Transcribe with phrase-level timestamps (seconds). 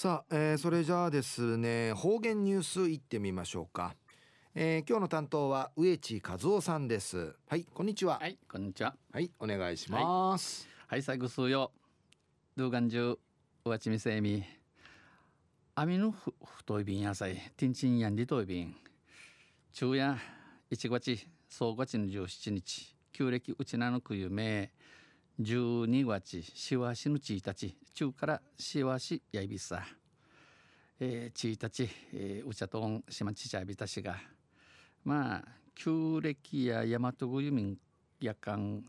[0.00, 3.94] さあ、えー、それじゃあですね方言ニュースいってみましょうか、
[4.54, 7.36] えー、今日の担当は植地和夫さんです。
[7.46, 8.18] はいこんにちは。
[8.18, 8.94] はいこんにちは。
[9.12, 10.66] はいお願いします。
[10.86, 11.70] はい、最後数よ。
[12.56, 13.18] 動画中
[13.64, 14.42] わちみせみ。
[15.74, 16.14] アミの
[16.56, 18.74] 太い瓶野菜ティンチンヤンリトイ瓶。
[19.70, 20.16] 昼夜
[20.70, 22.96] 1月総月の17日。
[23.12, 24.72] 旧暦うちなのくゆめ
[25.40, 29.82] 12月しわしの1日中からしわしやいびさ。
[31.00, 34.16] えー、1日、えー、うちゃとんしまちちゃびたしが。
[35.02, 37.78] まあ旧暦や大和国民
[38.20, 38.84] 夜間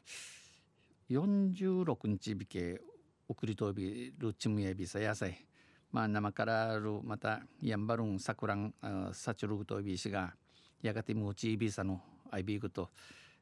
[1.09, 2.81] 46日日け
[3.30, 5.45] 送りとびるちむやびさやさい。
[5.90, 8.73] まあ生からるまたやんばるんさくらん
[9.14, 10.34] さちゅるとびしが
[10.81, 12.90] やがてむちいびさのあいびくと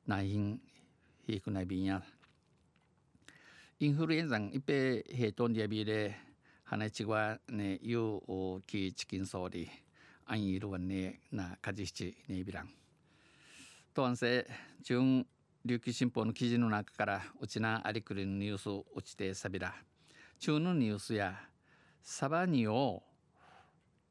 [0.06, 0.62] 内ん
[1.26, 2.04] ひくないびんや。
[3.82, 6.14] インフルエンザン一平平トンディアビーで
[6.66, 9.70] 花ちはねゆうきチキンソーリ
[10.26, 12.70] アンイルワンねなカジシチネイビラン
[13.94, 14.46] とんせ
[14.84, 15.00] 中
[15.64, 19.74] 琉球新報の記事の中からうちなありくりのニュース落ちてさびら
[20.40, 21.40] 中のニュースや
[22.04, 23.02] サバニを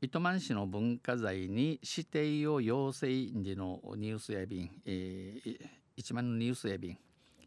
[0.00, 5.58] 糸満市の文化財に指定を要請時のニュースやびん、えー、
[5.94, 6.98] 一番のニュースやびん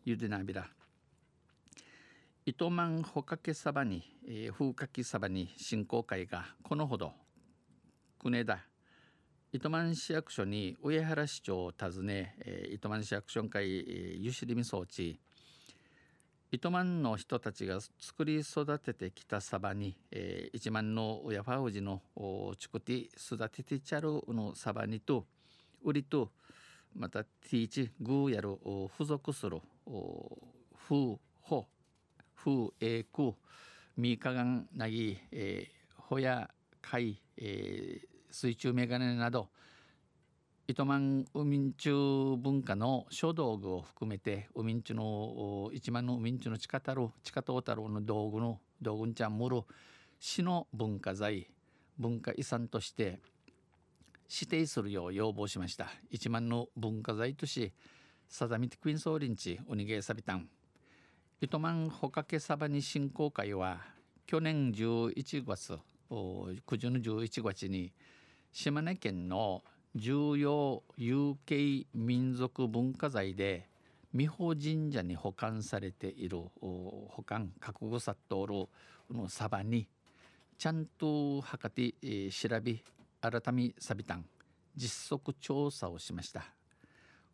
[0.06, 0.70] ゆでなびら。
[2.44, 7.14] 糸満ほかけサバに、えー、風かきサバに振興会がこのほど
[8.18, 8.66] 国枝。
[9.54, 15.20] 糸満市役所に上原市長を訪ね、えー、糸満市役所会、えー、ゆしりみ装置
[16.52, 22.02] 糸満の人たちが作り育ててきたサバに、えー、一万の親ファウジの
[22.58, 25.28] チクティ育ててちゃるのサバにと
[25.84, 26.32] 売りと
[26.96, 28.58] またティーチグーやる
[28.98, 29.60] 付属する
[30.90, 31.68] 風法
[32.44, 33.34] 風栄空
[33.98, 36.50] ミカガンナギ、えー、ホヤ
[36.82, 39.50] 貝、えー、水中メガネなど
[40.68, 41.92] 糸満海ん中
[42.38, 49.62] 文化の書道具を含めて海ん中の一万の海ん中の地下太郎地下太郎の道具の道具んちゃんむる
[50.20, 51.48] 市の文化財
[52.00, 53.20] 文化遺産として
[54.34, 57.72] 指定するよう要望しました一万の文化財とし
[58.28, 60.48] サザミティクインソーリンチウニゲーサビタン
[61.44, 63.80] 糸満ほかけサバに振興会は
[64.28, 65.76] 去年11月
[66.12, 67.92] 9時の11月に
[68.52, 69.64] 島根県の
[69.96, 73.68] 重要有形民族文化財で
[74.14, 78.54] 美保神社に保管されている保管覚悟さっとおる
[79.12, 79.88] のサバに
[80.60, 81.96] ちゃんとはかて、
[82.30, 82.84] 調べ
[83.20, 84.26] 改めさびたん
[84.76, 86.44] 実測調査をしました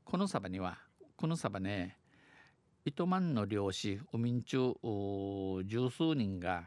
[0.05, 0.77] このサバには
[1.17, 1.97] このサバね
[2.87, 4.73] 糸満の漁師海ん中
[5.65, 6.63] 十数人が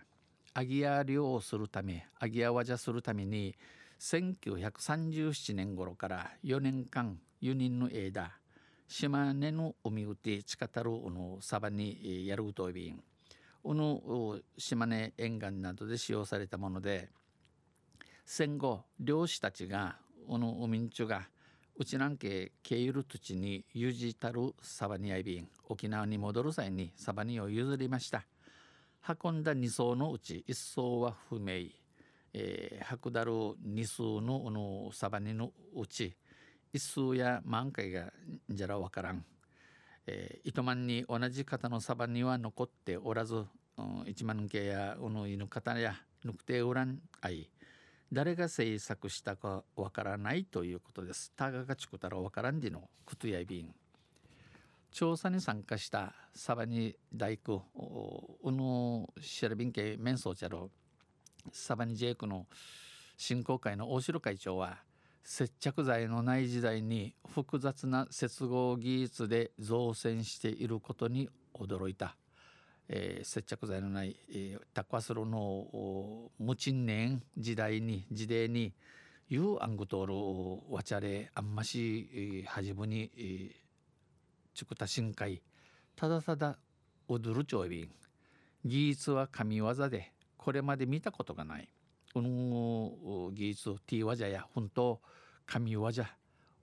[0.53, 3.57] アギア漁をするためアギアワジャするために
[3.99, 8.33] 1937年頃から4年間輸人の間
[8.87, 13.03] 島根の海うて地下たるのサバにやるうといびん
[13.63, 17.09] この島根沿岸などで使用されたもので
[18.27, 19.97] 戦後漁師たちが
[20.29, 21.31] この海ん中が
[21.81, 28.27] うちなんけ経由る土地にゆじたるサバニアイビン沖縄に戻る際にサバニを譲りました。
[29.23, 31.71] 運んだ2層のうち1層は不明、
[32.35, 36.15] えー、白だる2層ののサバニのうち
[36.75, 38.13] 1層や満開が
[38.51, 39.25] じゃらわからん、
[40.07, 45.95] えー、糸満に同じ型のサバニは残っておらず、うん、1万系やうの犬方や
[46.27, 47.49] ぬくておらんあい。
[48.12, 51.32] 誰が制作したかわからないということです。
[51.37, 53.75] タガがチクタらわからんでのクトヤビン。
[54.91, 57.62] 調査に参加したサバニ大工
[58.43, 60.71] うのシェルビン系メンソーチャロ
[61.53, 62.47] サバニジェイクの
[63.16, 64.78] 振興会の大城会長は
[65.22, 72.16] 接着剤のない時代に複雑な接合技術で造船していることに驚いた
[72.93, 78.75] えー、接着剤のない、えー、タクワスロの無賃年時代に時代に
[79.28, 80.07] いうアングトー
[80.66, 83.51] ルワチャレあんまし、はじぶに、えー、
[84.54, 85.41] ちくた深海。
[85.95, 86.59] ただただ
[87.07, 87.91] 踊るちょいびん
[88.65, 91.69] 技術は神業でこれまで見たことがない。
[92.13, 95.01] この技術 T 技や本当
[95.47, 95.89] 神業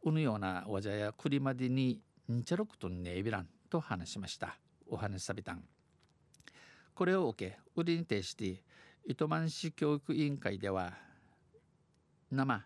[0.03, 4.57] うぬような技やくりまでにんちゃろくとんねえびらんと話しました。
[4.89, 5.63] お話しさびたん。
[6.97, 8.63] これを受け売りに対して
[9.05, 10.93] 糸満市教育委員会では
[12.31, 12.65] 生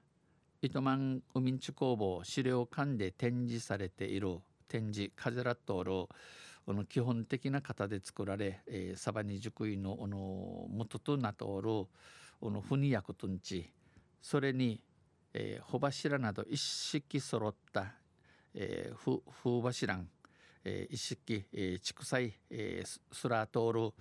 [0.61, 4.37] 糸満海んち工房資料館で展示されている
[4.69, 6.07] 展示カゼラットール
[6.65, 11.67] この基本的な型で作られ、えー、サバニ熟イのの元となっておる
[12.39, 13.69] このふにやくとんち
[14.21, 14.79] それに、
[15.33, 17.95] えー、穂柱など一式揃った、
[18.55, 19.99] えー、ふ風柱
[20.63, 23.93] えー、一式、えー、畜産、えー、スラートール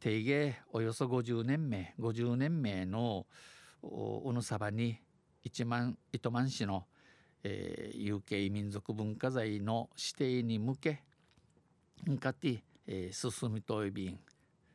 [0.00, 3.26] 定芸およそ50年目50年目の
[3.82, 4.98] おぬさばに
[5.44, 6.86] 一万糸満市の、
[7.44, 11.02] えー、有形民族文化財の指定に向け
[12.10, 14.18] んかて、えー、進みといびん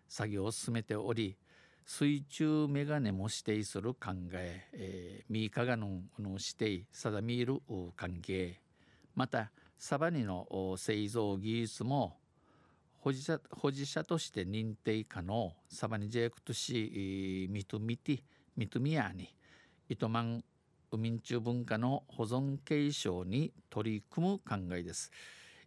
[0.07, 1.37] 作業を進めており
[1.85, 7.61] 水中メガネも指定する考ええー、ミーカガノンの指定定みる
[7.95, 8.61] 関係
[9.15, 12.17] またサバニの製造技術も
[12.99, 18.19] 保持者保持者として認定可能サバニジェクトシミトミティ
[18.55, 19.33] ミトミヤに
[19.87, 20.43] 糸満
[20.97, 25.11] 民中文化の保存継承に取り組む考えです。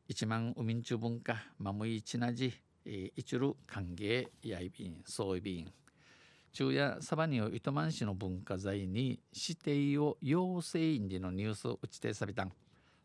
[0.08, 2.52] 一万民中文化マムイチナジ
[2.84, 5.72] 一る歓迎やいびんそういびん
[6.50, 12.52] 昼夜サバニオ糸満市の文化財に指定を要請員でのニュースを打ちてさびたん